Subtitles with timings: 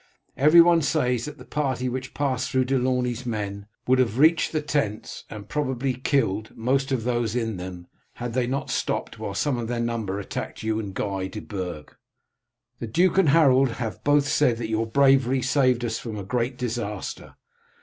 [0.35, 4.59] Everyone says that the party which passed through De Launey's men would have reached the
[4.59, 9.59] tents and probably killed most of those in them had they not stopped while some
[9.59, 11.95] of their number attacked you and Guy de Burg.
[12.79, 16.57] The duke and Harold have both said that your bravery saved us from a great
[16.57, 17.35] disaster.